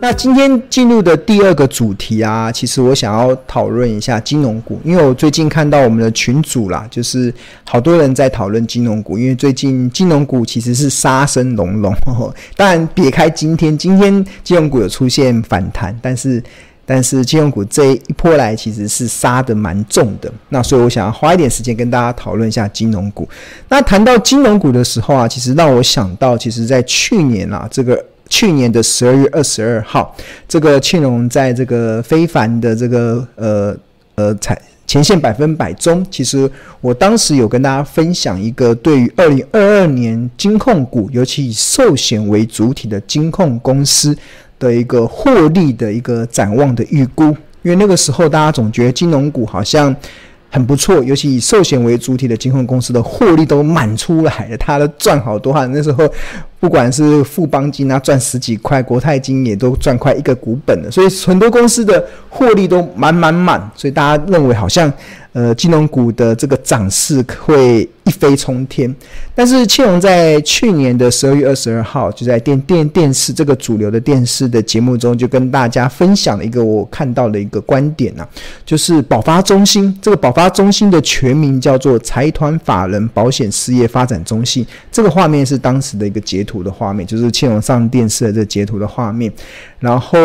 [0.00, 7.34] 那今天进入的第二个主题啊，其实我想要讨论一下金融股，因为我最近看到我们的群组啦，就是
[7.64, 11.94] 好多人在讨论金融股，因为最近金融股其实是杀声隆隆。
[12.56, 16.42] 当然，别开今天，今天金融股有出现反弹，但是
[16.88, 20.32] 但是金融股这一波来其实是杀得蛮重的。
[20.48, 23.28] 那所以我想要花一点时间跟大家讨论一下金融股。
[23.68, 28.02] 那谈到金融股的时候啊，其实让我想到，其实在去年啊，这个。
[28.30, 30.14] 去年的十二月二十二号，
[30.46, 33.74] 这个庆隆在这个非凡的这个呃
[34.16, 36.50] 呃财前线百分百中，其实
[36.82, 44.14] 我当时有跟大家分享一个对于二零二二年金控股，尤其以寿险为主体的金控公司
[44.58, 47.24] 的一个获利的一个展望的预估，
[47.62, 49.94] 因为那个时候大家总觉得金融股好像
[50.50, 56.08] 很不错，尤其以寿险为主体的金控公司的获利都满出来了，他都赚好多哈，那时候。
[56.60, 64.92] 不管是富邦金啊，赚十几块，国泰金也都赚快一个股本了，所以很多公司的获利都满满满，所以大家认为好像
[65.32, 68.92] 呃金融股的这个涨势会一飞冲天。
[69.34, 78.28] 但是庆隆在去年的十二月二十二号，就在电电电视这个主流的电视的节目中，就跟大家分享了一个我看到的一个观点呐、啊，
[78.66, 89.30] 就是保发中心这个保发中心的全名叫做财团法人保险事业发展中心，这个画面是当时的一个截图的画面，就是庆隆上电视的这截图的画面。
[89.78, 90.18] 然后，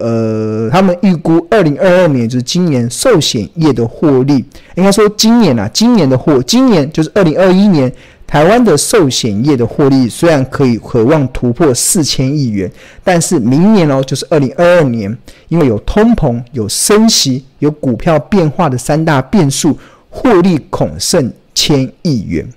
[0.00, 7.92] 呃，他们预估二零二二年就是今年寿险业的获利，应该说今年啊，今年的获，今年就是二零二一年，
[8.26, 12.68] 台湾的寿险业的获利虽然可以渴望突破四千亿元，
[13.04, 15.16] 但是明年哦，就是二零二二年，
[15.48, 22.48] 因为有通膨、有升息、有股票变化的三大变数，获利恐剩千亿元，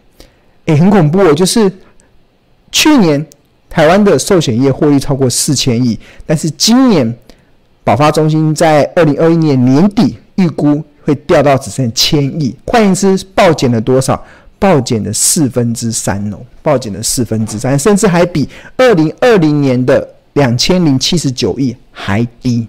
[0.66, 1.72] 诶，很恐怖哦，就是。
[2.74, 3.26] 去年
[3.70, 7.16] 台湾的寿险业获利超过四千亿，但是今年
[7.86, 14.22] 保发中心在二零二一年年底预估会掉到只剩千亿，换言之，暴减了多少？
[14.60, 22.68] 暴减了四分之三哦，暴减了四分之三，甚至还比二零二零年的两千零七十九亿还低。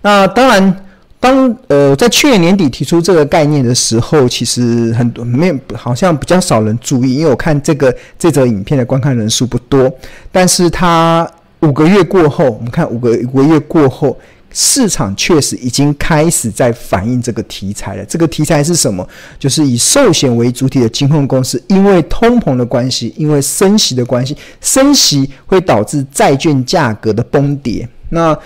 [0.00, 0.80] 那当然。
[1.24, 9.90] 当呃在去年年底提出这个概念的时候，其实很多没有，好像比较少人注意，因为我看这个这则影片的观看人数不多。
[10.30, 11.26] 但是它
[11.60, 14.14] 五个月过后，我们看五个五个月过后，
[14.52, 18.04] 市场确实已经开始在反映这个题材了。
[18.04, 19.08] 这个题材是什么？
[19.38, 27.88] 就是以寿险为主体的金控公司，因为通膨的关系，因为升息的关系，升息会导致债券价格的崩跌。
[28.10, 28.38] 那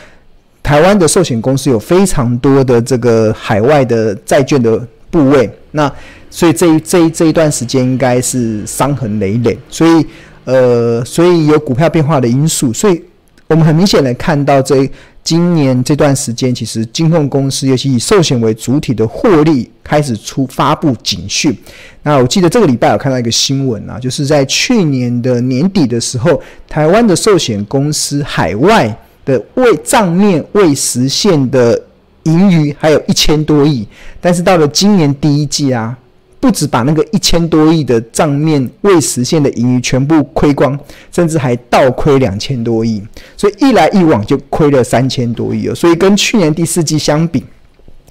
[0.69, 4.79] 台湾的寿险公司有非常多的这个海外的债券的
[5.11, 5.91] 部位，那
[6.29, 10.06] 所以这一这一这一段时间应该是伤痕累累，所以
[10.45, 13.03] 呃，所以有股票变化的因素，所以
[13.47, 14.87] 我们很明显的看到这
[15.25, 21.56] 今年这段时间，其实金控公司尤其以寿险为主体的获利开始出发布警讯。
[22.03, 28.95] 那我记得这个礼拜有看到一个新闻啊，就是在去年的年底的时候，台湾的寿险公司海外。
[29.28, 31.78] 的未账面未实现的
[32.22, 33.87] 盈余还有一千多亿，
[34.22, 35.94] 但是到了今年第一季啊，
[36.41, 40.78] 不止把那个一千多亿的账面未实现的盈余全部亏光，
[41.12, 43.03] 甚至还倒亏两千多亿，
[43.37, 45.75] 所以一来一往就亏了三千多亿哦。
[45.75, 47.44] 所以跟去年第四季相比，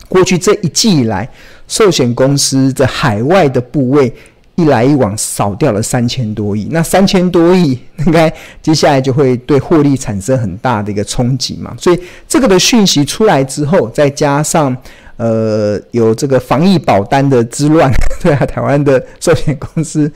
[0.08, 1.28] 过去这一季以来，
[1.68, 4.14] 寿险公司的海外的部位。
[4.58, 11.72] 一来一往少掉了三千多亿，那三千多亿 应该接下来就会对获利产生很大的一个冲击嘛。
[11.78, 14.76] 所以这个的讯息出来之后，再加上
[15.18, 20.12] 呃有这个防疫保单的之乱， 对啊，台湾的寿险公司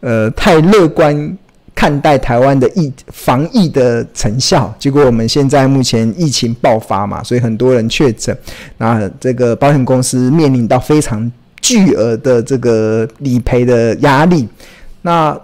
[0.00, 1.38] 呃太乐观
[1.74, 8.36] 看待台湾的疫防疫的成效，结果我们现在目前疫情爆发嘛，所以很多人确诊，
[8.76, 11.32] 那这个保险公司面临到非常。
[11.66, 14.46] 巨额的这个理赔的压力，
[15.02, 15.36] 那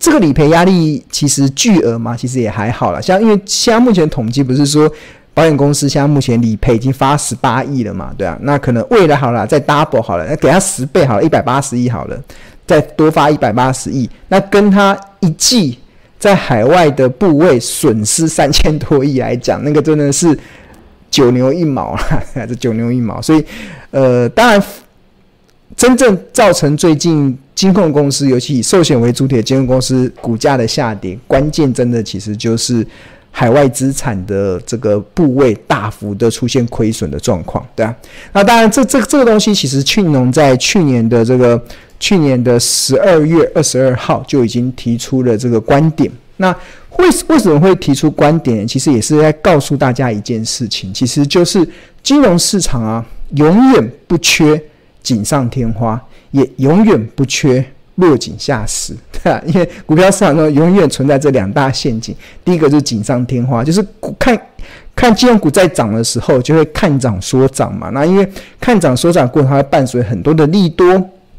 [0.00, 3.00] 这个理赔压力其实巨额嘛，其实也还好了。
[3.00, 4.90] 像因为现在目前统计不是说
[5.32, 12.20] 保险公司现在目前理赔已经发十八亿了嘛，对啊，那可能未来好了再 double 好了，那给他十倍好了，一百八十亿好了，
[12.66, 15.78] 再多发一百八十亿，那跟他一季
[16.18, 20.36] 在海外的部位损失三千多亿来讲，那个真的是
[21.12, 23.22] 九牛一毛啊，这 九牛一毛。
[23.22, 23.44] 所以
[23.92, 24.60] 呃，当然。
[25.80, 32.86] 真正造成最近金控公司，尤其以寿险为主体的金融公司股价的下跌，关键真的其实就是
[33.30, 37.96] 海外资产的这个部位大幅的出现亏损的状况，对啊。
[38.34, 41.58] 那当然这，这这这个东西其实庆农在去年的这个
[41.98, 46.12] 去年的十二月二十二号就已经提出了这个观点。
[46.36, 46.54] 那
[46.98, 48.68] 为为什么会提出观点？
[48.68, 51.66] 其实也是在告诉大家一件事情，其实就是
[52.02, 53.02] 金融市场啊，
[53.36, 54.62] 永远不缺
[55.02, 56.00] 锦上添花，
[56.30, 57.64] 也永远不缺。
[57.96, 62.16] 落井下石，对啊，因为股票市场中永远存在这两大陷阱。
[62.42, 63.86] 第一个就是锦上添花，就是
[64.18, 64.40] 看
[64.96, 67.90] 看金融股在涨的时候，就会看涨说涨嘛。
[67.90, 68.26] 那因为
[68.58, 70.86] 看涨说涨过程，它会伴随很多的利多，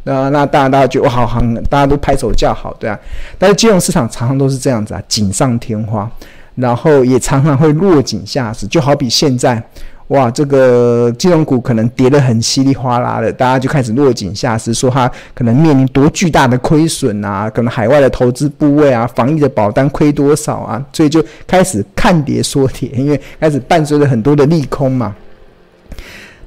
[0.03, 2.99] 那那大家大家觉得哇好行，大家都拍手叫好，对啊。
[3.39, 6.07] 但是金融市场常常都是这样子啊，锦上添花，
[6.53, 9.63] 然后也常常会落井下石，就好比现在。
[10.11, 25.15] 哇，这个金融股可能跌得很稀里哗啦的，大家就开始落井下石，说它可能面临多巨大的亏损啊，可能海外的投资部位啊，防疫的保单亏多少啊，所以就开始看跌说跌，因为开始伴随着很多的利空嘛。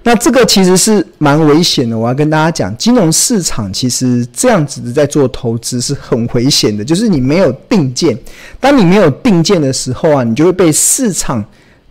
[0.03, 8.15] 那这个其实是蛮危险的，我要跟大家讲，金融市场其实这样子的在做投资是很危险的，就是你没有定见，
[8.61, 11.43] 当你没有定见的时候啊，你就会被市场。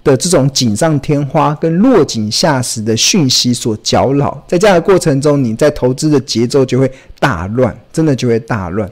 [0.03, 8.89] 的这种锦上添花跟落井下石的讯息所搅扰，在这样的过程中，你在投资的节奏就会大乱，真的就会大乱。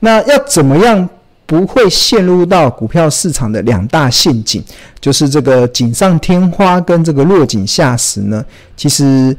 [0.00, 1.08] 那要怎么样
[1.46, 4.62] 不会陷入到股票市场的两大陷阱，
[5.00, 8.44] 就是这个锦上添花跟这个落井下石呢？
[8.76, 9.36] 其实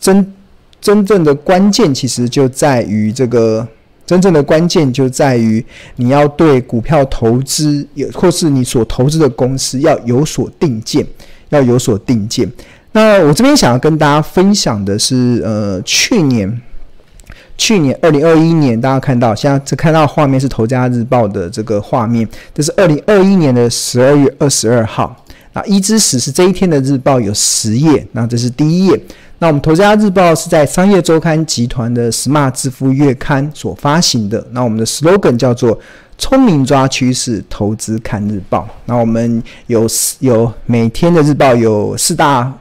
[0.00, 0.34] 真
[0.80, 3.66] 真正的关键其实就在于这个。
[4.12, 5.64] 真正的关键就在于
[5.96, 11.02] 你要对股票投资，有或是你所投资的公司要有所定见，
[11.48, 12.46] 要有所定见。
[12.92, 16.60] 那我这边想要跟大家分享的是，呃，去年，
[17.56, 25.24] 去年二零二一年，大家看到现在这看到画面是《头家日报》的这个画面，这是二零二一年的十二月二十二号。
[25.54, 29.00] 那一至十是这一天的日报有十页，那这是第一页。
[29.42, 34.46] 那我们《头家日报》是在商业周刊集团的 Smart 致富月刊所发行的。
[34.52, 35.76] 那我们的 slogan 叫做
[36.16, 38.68] “聪明抓趋势，投资看日报”。
[38.86, 39.84] 那我们有
[40.20, 42.56] 有每天的日报有四大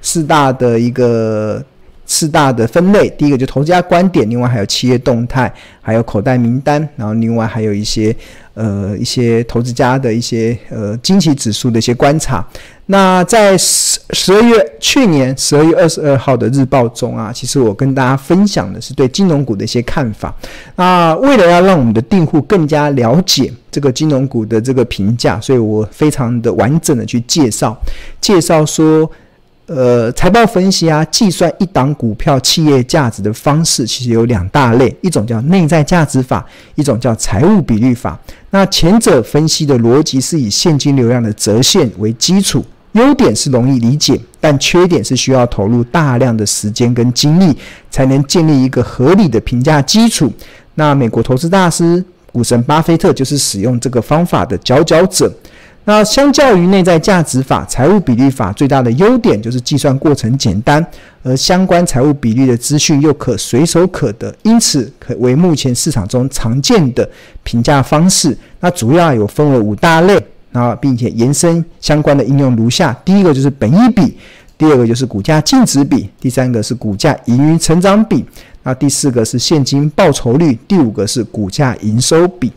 [0.00, 1.62] 四大的一个
[2.10, 3.08] 四大的分类。
[3.10, 8.14] 第一个就投资家观点，另外还有企业动态，还有口袋名单，然后另外还有一些
[8.54, 12.44] 呃一些投资家的一些呃惊奇指数的一些观察。
[12.86, 20.34] 那在十十二月去年十二月二十二号的日报中啊，其实我跟大家分享的是对金融股的一些看法。
[20.74, 27.80] 那为了要让我们的订户更加了解这个金融股的这个评价，所以我非常的完整的去介绍，
[28.20, 29.08] 介绍说，
[29.72, 36.44] 呃，财报分析啊，计算一档股票企业价值的方式其实有两大类，一种叫内在价值法，
[36.74, 38.18] 一种叫财务比率法。
[38.50, 42.64] 那前者分析的逻辑是以现金流量的折现为基础。
[42.94, 47.56] 优点是容易理解，但缺点是需要投入大量的时间跟精力，
[47.92, 50.32] 才能建立一个合理的评价基础。
[50.74, 55.32] 那美国投资大师股神巴菲特就是使用这个方法的佼佼者。
[55.90, 60.86] 那相较于内在价值法、财务比率法，最大的优点就是计算过程简单，
[61.24, 67.10] 而相关财务比率的资讯又可随手可得，因此可为目前市场中常见的
[67.42, 68.38] 评价方式。
[68.60, 70.16] 那主要有分为五大类。
[70.52, 74.16] 那并且延伸相关的应用如下：第一个就是本益比，
[74.56, 78.24] 第二个就是股价净值比，第三个是股价盈余成长比，
[78.62, 82.52] 那第四个是现金报酬率，第五个是股价营收比。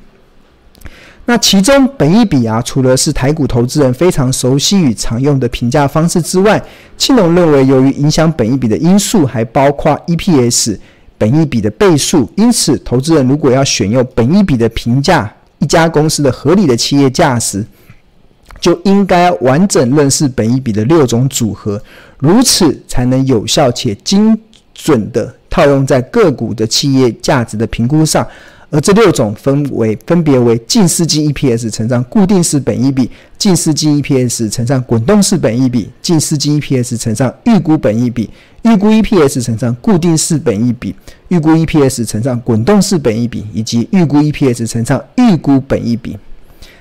[1.26, 6.62] 那其中本益比啊，除了是台股投资人非常熟悉与常用的评价方式之外，
[6.98, 10.78] 庆农认为由于影响本益比的因素还包括 EPS
[11.18, 17.66] 本益比的倍数，因此投资人如果要选用本益比的评价一家公司的合理的企业价值。
[18.60, 21.82] 就应该完整认识本益比的六种组合，
[22.20, 24.40] 如此才能有效且精
[24.74, 28.26] 准地套用在个股的企业价值的评估上。
[28.74, 38.28] 而这六种分为分别为近似季 EPS 乘上固定式本益比、近似季 EPS 乘上滚动式本益比、近似季 EPS 乘上预估本益比、
[38.64, 40.96] 预估 EPS 乘上固定式本益比、
[41.28, 46.18] 预估 EPS 乘上滚动式本益比以及预估 EPS 乘上预估本益比。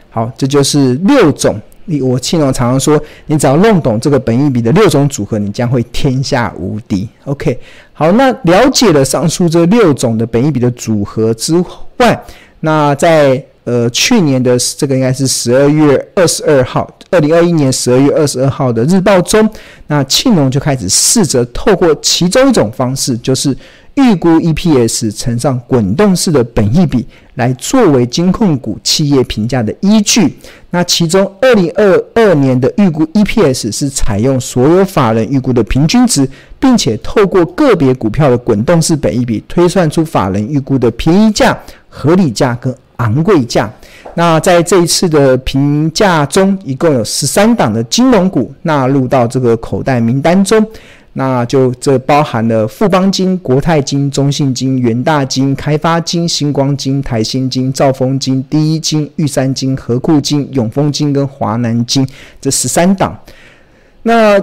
[0.08, 1.60] 好，这就是六种。
[1.86, 7.08] 你我庆农常常说，你只要弄懂这个本益比的六种组合，你将会天下无敌。
[7.24, 7.58] OK，
[7.92, 11.54] 好，那了解了上述这六种的本益比的组合之
[11.98, 12.24] 外，
[12.60, 19.48] 那在呃去年的这个应该是十二月二十二号，二零二一年十二月二十二号的日报中，
[19.88, 23.56] 那庆农就开始试着透过其中一种方式，就是
[23.94, 30.36] 预估 EPS 乘上滚动式的本益比来作为金控股企业评价的依据。
[30.70, 36.26] 那其中，二零二二年的预估 EPS 是采用所有法人预估的平均值，
[36.58, 41.58] 并且透过个别股票的滚动式本益比推算出法人预估的便宜价、
[41.88, 43.70] 合理价跟昂贵价。
[44.14, 50.66] 那在这一次的评价中，一共有十三档的金融股纳入到这个口袋名单中。
[51.14, 62.08] 那就这包含了富邦金、国泰金、中信金、元大金、开发金、星光金、台新金、兆丰金、第一金、玉山金、合库金、永丰金跟华南金
[62.40, 63.14] 这十三档。
[64.04, 64.42] 那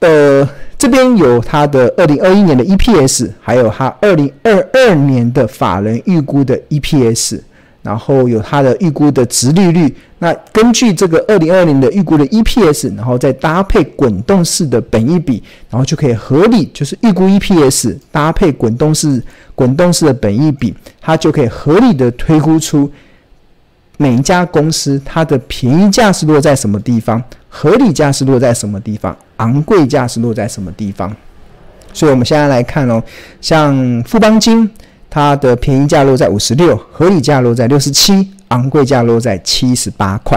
[0.00, 7.40] 呃，这边有它的二零二一年的 EPS，还有它二零二二年的法人预估的 EPS。
[7.84, 19.22] 然后有它的预估的值利率，那根据这个二零二零的预估的 EPS，然后再搭配滚动式的本益比，然后就可以合理，就是预估 EPS 搭配滚动式
[19.54, 22.90] 滚动式的本益比，它就可以合理的推估出
[23.98, 31.14] 每一家公司它的便宜价是落在什么地方，合理价是落在什么地方，昂贵价是落在什么地方。
[31.92, 33.02] 所以我们现在来看哦，
[33.42, 34.70] 像富邦金。
[35.14, 40.36] 它的便宜价落在五十六，合理价落在六十七，昂贵价落在七十八块。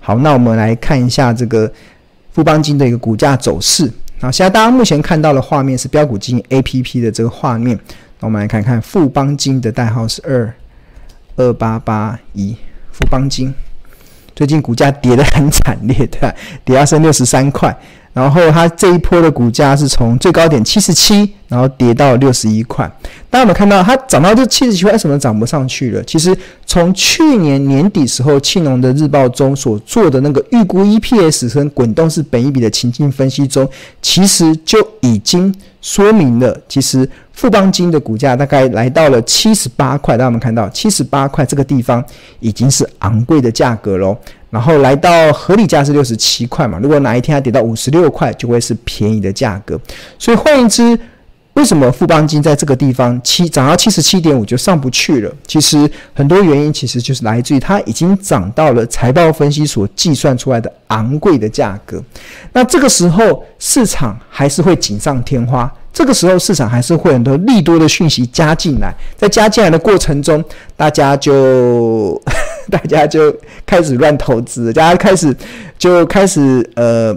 [0.00, 1.70] 好，那我们来看一下这个
[2.32, 3.92] 富邦金的一个股价走势。
[4.18, 7.78] 好，现在大家目前看到的画面是标股金 APP 的这个画面。
[8.18, 10.50] 那我们来看看富邦金的代号是二
[11.36, 12.56] 二八八一，
[12.90, 13.52] 富邦金
[14.34, 16.34] 最近股价跌得很惨烈，对吧？
[16.64, 17.76] 跌到剩六十三块。
[18.14, 22.90] 然后它这一波的股价是从最高点七十七，然后跌到六十一块。
[23.28, 26.02] 大家有没有看到它涨到这七十七块，为什么涨不上去了？
[26.04, 33.68] 其实从去年年底时候，庆隆的日报中所做的那个预估 EPS 跟滚动式本益比的情境分析中，
[34.00, 40.16] 其实就已经说明了，其实富邦金的股价大概来到了七十八块。
[40.16, 42.02] 大家有没有看到七十八块这个地方
[42.40, 44.16] 已经是昂贵的价格喽。
[44.48, 49.78] 然后来到合理价是六十七块嘛，如果哪一天它跌到五十六块，就会是便宜的价格。
[50.18, 50.98] 所以换言之，
[51.56, 55.32] 为什么富邦金在这个地方七涨到七十七点五就上不去了？
[55.46, 62.02] 其实很多原因其实就是来自于它已经涨到了财报分析所计算出来的昂贵的价格。
[62.52, 65.72] 那这个时候市场还是会锦上添花。
[65.94, 70.44] 这个时候市场还是会很多利多的讯息加进来，在加进来的过程中，
[70.76, 72.20] 大家就
[72.70, 73.34] 大家就
[73.64, 75.34] 开始乱投资，大家开始
[75.78, 77.16] 就开始呃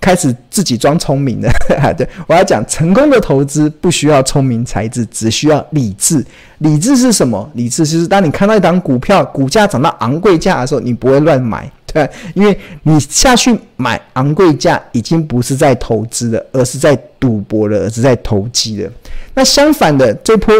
[0.00, 1.48] 开始自己装聪明的。
[1.96, 6.24] 对，我要讲，成功的投资不需要聪明才智，只需要理智。
[6.58, 7.48] 理智是什么？
[7.54, 11.70] 理智就是当你看到一档股票股价涨到昂贵价的时候，你不会乱买。
[11.92, 18.90] 对因为你下去买昂贵价，已经不是在投资了，而是在赌博了，而是在投机了。
[19.32, 20.54] 那相反的，这波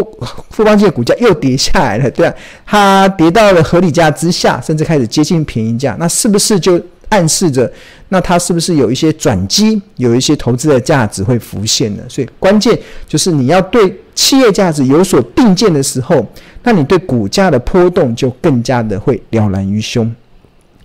[0.49, 2.35] 富邦金的股价又跌下来了，对吧？
[2.65, 7.71] 它跌到了合理价之下，甚至开始接近便宜价，那是不是就暗示着，
[8.09, 12.03] 那它是不是有一些转机，有一些投资的价值会浮现呢？
[12.07, 16.25] 所以关键就是你要对企业价值有所定见的时候，
[16.63, 20.13] 那你对股价的波动就更加的会了然于胸。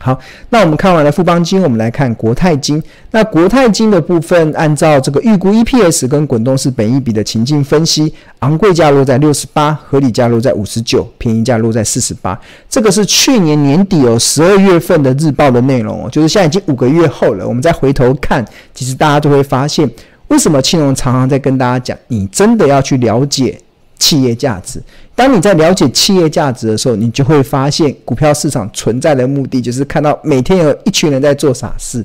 [0.05, 0.19] 好，
[0.49, 2.83] 那我们看完了富邦金，我们来看国泰金。
[3.13, 12.37] 那国泰金的部分，按照这个预估 EPS 跟滚动式本益比的情境分析，昂贵价落在六十八，合理价落在五十九，便宜价落在四十八。
[12.69, 17.47] 这个是去年年底哦，十二月份的日报的内容哦，就是现在已经五个月后了。
[17.47, 18.45] 我们再回头看，
[18.75, 19.89] 其实大家就会发现，
[20.27, 23.57] 为什么庆隆常常在跟大家讲，你真的要去了解。
[24.03, 24.83] 企业价值，
[25.15, 32.05] 当你在了解企业价值的时候，你就会发现股票市场存在的目的就是看到每天有一群人在做傻事，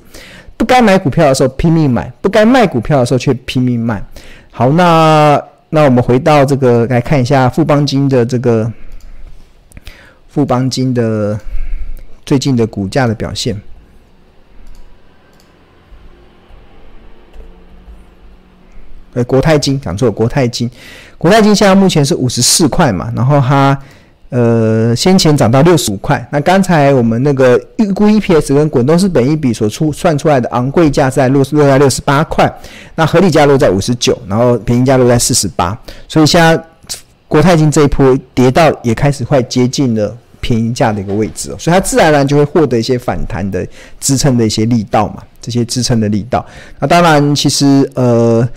[0.56, 4.00] 不该买股票的时候拼命买，不该卖股票的时候却拼命卖。
[4.52, 8.72] 好，那那我们回到这个来看一下富邦金的这个
[10.28, 11.36] 富邦金的
[12.24, 13.60] 最近的股价的表现。
[19.18, 20.70] 呃，国泰金讲错了，国泰金，
[21.18, 23.76] 国泰金现在目前是五十四块嘛，然后它
[24.30, 26.24] 呃先前涨到六十五块。
[26.32, 32.48] 那刚才我们那个预估 EPS 跟滚动式本益比所出算出来的昂贵价在落落在六十八块，
[32.94, 35.76] 那合理价落在五十九，然后便宜价落在四十八。
[36.08, 36.64] 所以现在
[37.28, 43.66] 国泰金这一波跌到也开始快接近了便宜价的一个位置，所以它自然而然就会获得一些反弹的
[44.00, 46.46] 支撑的一些力道嘛，这些支撑的力道。
[46.78, 48.48] 那当然，其实呃。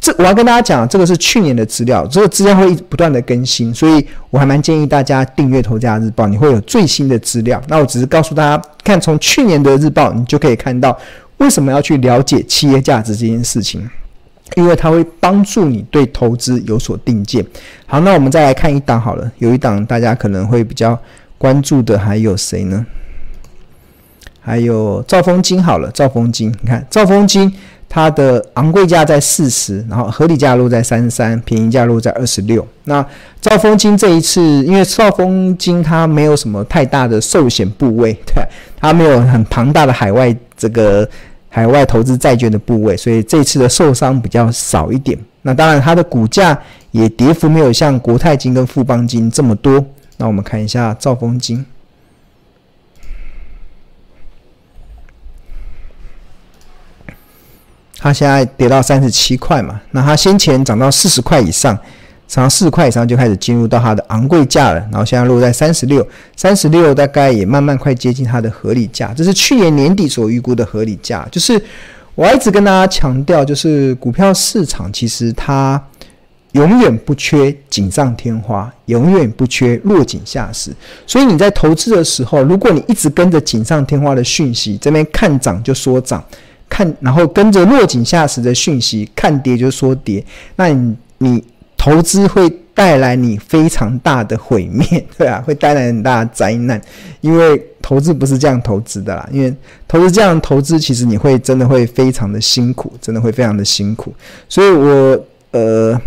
[0.00, 7.60] 这我要跟大家讲，这个是去年的资料，这个资料会一直不断的更新，所以我还蛮建议大家订阅《投家日报》，你会有最新的资料。
[7.68, 10.96] 那我只是告诉大家，看从去年的日报，你就可以看到
[11.38, 13.88] 为什么要去了解企业价值这件事情。
[14.56, 17.44] 因为它会帮助你对投资有所定见。
[17.84, 20.98] 好，那我们再来看一档好了，有一档大家可能会比较
[21.36, 22.86] 关注的还有谁呢？
[24.40, 27.52] 还有兆丰金好了，兆丰金，你看兆丰金。
[27.88, 32.66] 它的昂贵价在四十，然后合理价落在三十三，便宜价落在二十六。
[32.84, 33.04] 那
[33.40, 38.44] 兆丰金这一次，因为兆丰金它没有什么太大的寿险部位， 对，
[38.78, 41.08] 它没有很庞大的海外这个
[41.48, 45.18] 海外投资债券的部位，所以这次的受伤比较少一点。
[45.42, 46.58] 那当然，它的股价
[46.90, 49.82] 也跌幅没有像国泰金跟富邦金这么多。
[50.18, 51.64] 那我们看一下兆丰金。
[58.00, 61.76] 它现在跌到三十七块嘛，那它先前涨到四十块以上，
[62.28, 71.26] 涨到四十块以上就开始进入到它的昂贵价了，然后现在落在三十六，三十六大概也慢慢快接近它的合理价，这是去年年底所预估的合理价。
[71.32, 71.60] 就是
[72.14, 75.82] 我一直跟大家强调，就是股票市场其实它
[76.52, 80.70] 永远不缺锦上添花，永远不缺落井下石，
[81.04, 86.22] 所以你在投资的时候，如果你一直跟着锦上添花的讯息，这边看涨就说涨。
[86.68, 90.24] 看，然后跟着落井下石的讯息，看跌就说跌，
[90.56, 91.44] 那你你
[91.76, 96.80] 投资会带来你非常大的毁灭， 对啊，会带来很大的灾难，
[97.20, 99.52] 因为投资不是这样投资的啦，因为
[99.86, 104.12] 投资这样投资，其实你会真的会非常的辛苦，真的会非常的辛苦，
[104.48, 106.00] 所以我呃。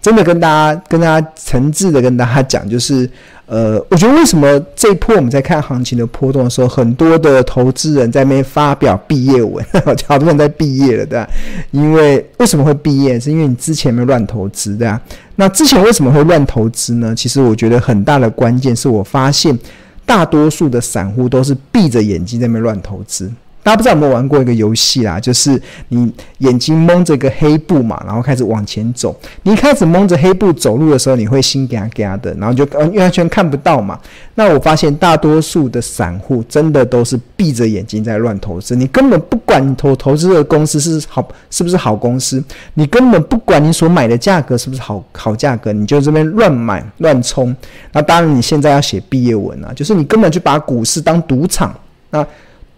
[0.00, 3.08] 真的跟大家、跟大家诚挚的跟大家讲，就是，
[3.46, 9.64] 呃，我觉得为什么这一波我们在看行情的波动的时候，很多的投资人在那边发表毕业文，
[10.06, 11.28] 好多人在毕业了，对吧？
[11.70, 13.20] 因为为什么会毕业？
[13.20, 15.00] 是因为你之前没有乱投资，对吧？
[15.36, 17.14] 那之前为什么会乱投资呢？
[17.14, 19.58] 其实我觉得很大的关键是我发现，
[20.06, 23.30] 大多数的散户都是闭着眼睛在那边乱投资。
[23.62, 25.20] 大家不知道有没有玩过一个游戏啦？
[25.20, 29.14] 就是你眼睛蒙着一个黑布嘛，然后开始往前走。
[29.42, 33.98] 你一开始蒙着黑布走路的时候，你会心嘎嘎的，然后就完全看不到嘛。
[34.34, 38.74] 那我发现大多数的散户真的都是闭着眼睛在乱投资。
[38.74, 42.42] 你根本不管你投投资的公司是好是不是好公司，
[42.74, 47.54] 你根本不管你所买的价格是不是好好价格，你就这边乱买乱冲。
[47.92, 51.74] 那当然你现在要写毕业文啊，就是你根本就把股市当赌场。
[52.10, 52.26] 那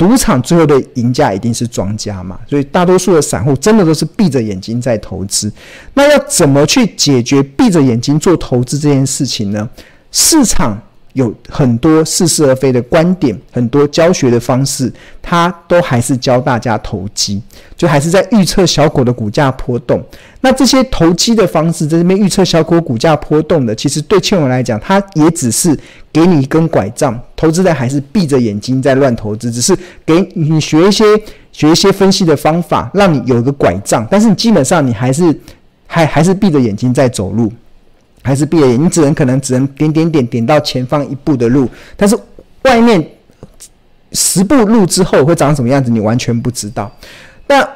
[0.02, 5.52] 赌场最后的赢家一定是庄家嘛，所以大多数的散户真的都是闭着眼睛在投资。
[5.94, 9.68] 那要怎么去解决闭着眼睛做投资这件事情呢？
[10.10, 10.76] 市场。
[11.14, 17.40] 有很多似是而非的观点，很多教学的方式，它都还是教大家投机，
[17.76, 20.02] 就还是在预测小狗的股价波动。
[20.40, 25.78] 那这些投机的方式，在这边预测小狗股价波动的，其实对庆文来讲，它也只是
[26.12, 31.04] 给你一根拐杖，投资人还是闭着眼睛在乱投资，只是给你学一些
[31.52, 35.38] 学一些分析的方法，让你有一个拐杖，但是你基本上你还是
[35.86, 37.52] 还还是闭着眼睛在走路。
[38.22, 42.16] 还是闭着眼，你只能可能只能点点点点到前方一步的路，但是
[42.62, 43.04] 外面
[44.12, 46.90] 十步路之后会长什么样子，你完全不知道。
[47.46, 47.68] 那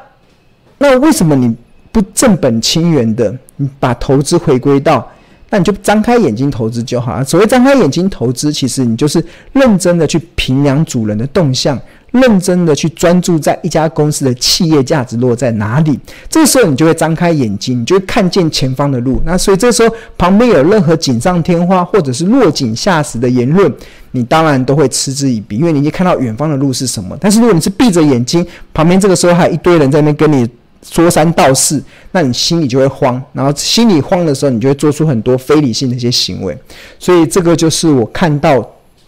[0.78, 1.54] 那为什么你
[1.90, 5.11] 不正本清源的，你把投资回归到，
[5.50, 7.24] 那你就张开眼睛投资就好了。
[7.24, 11.80] 所谓张开眼睛投资，其实你就是认真的去评量主人的动向。
[12.20, 15.98] 认真的去专注在一家公司的企业价值落在哪里，
[16.29, 19.20] 这个时候你就会张开眼睛，你就会看见前方的路。
[19.24, 23.72] 那所以这时候旁边有任何锦上添花或者是落井下石的言论，
[24.11, 27.16] 你当然都会嗤之以鼻，因为你已经看到远方的路是什么。
[27.20, 30.48] 但是如果你是闭着眼睛，旁边这个时候还有一堆人在那边跟你
[30.83, 33.20] 说三道四，那你心里就会慌。
[33.33, 36.57] 然后心里慌的时候，你就会做出很多非理性的一些行为。
[36.98, 38.64] 所以这个就是我看到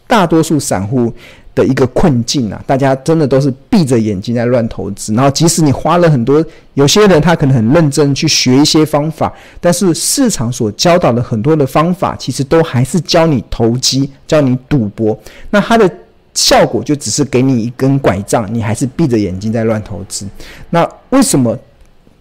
[0.06, 1.12] 大多数散户
[1.58, 6.44] 的一个困境啊，大家真的都是闭着眼睛在乱投资，然后即使你花了很多，
[6.74, 15.18] 有些人他可能很认真去学一些方法，但是市场所教导的很多的方法，其实都还是教你投机，教你赌博，
[15.50, 15.90] 那它的
[16.32, 20.24] 效果就只是给你一根拐杖，你还是闭着眼睛在乱投资。
[20.70, 21.58] 那为什么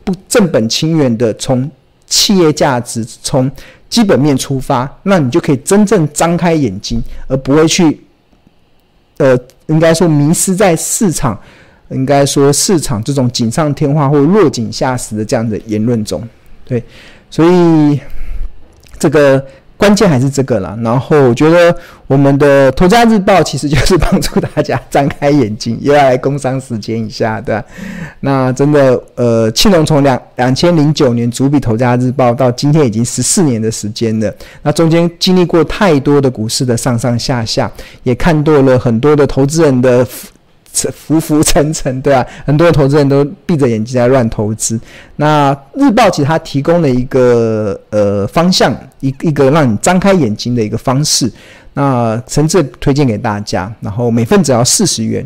[0.03, 1.69] 不正本清源的从
[2.07, 3.51] 企业价值、从
[3.87, 8.01] 基本面出发，那你就可以真正张开眼睛，而不会去。
[9.17, 11.39] 呃，应该说迷失在市场，
[11.89, 16.21] 应该说市场这种锦上添花或落井下石的这样的言论中，
[16.65, 16.83] 对，
[17.29, 17.99] 所以
[18.99, 19.43] 这个
[19.77, 20.77] 关键还是这个啦。
[20.81, 21.75] 然后我觉得
[22.07, 27.63] 我们的《投家日报》其实就是帮助大家张开眼睛，也要来工商时间一下，对吧？
[28.21, 34.33] 那真的，呃，庆隆从两两千零九年主笔《投家日报》到今天已经十四年的时间了。
[34.63, 37.71] 那中间经历过太多的股市的上上下下，
[38.03, 40.05] 也看多了很多的投资人的
[40.93, 44.79] 浮浮沉沉，对啊，很多投资人都闭着眼睛在乱投资。
[45.15, 51.31] 那日报其实它提供了一个呃方向，一一个让你张开眼睛的一个方式。
[51.73, 55.23] 那诚挚推荐给大家，然后每份只要四十元。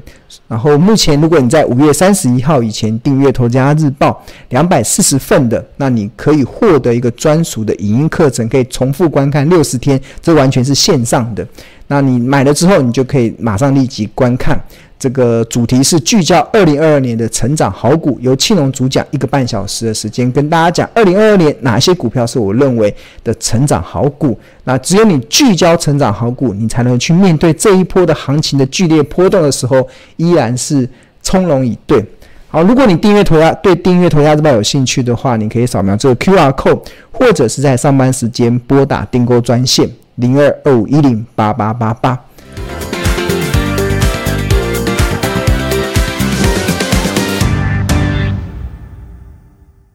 [0.49, 11.47] 然后目前如果你在五月三十一号以前订阅《投资家日报》两百四十份的，那你可以获得一个专属的影音课程，可以重复观看六十天，这完全是线上的。
[11.87, 14.61] 那你买了之后，你就可以马上立即观看。
[15.01, 24.37] 这个主题是聚焦二零二二年的成长好股，由庆隆主讲一个半小时的时间，跟大家讲二零二二年哪些股票是我认为的成长好股。
[24.65, 29.87] 那只有你聚焦成长好股，你才能去面对这一波的行情的剧烈波动的时候，
[30.17, 30.87] 依然是
[31.23, 32.05] 从容以对。
[32.49, 36.79] 好，如果你订阅头家对订阅头家日报有兴趣的话，你可以扫描这个 QR code，
[37.11, 42.19] 或者是在上班时间拨打订购专线零二二五一零八八八八。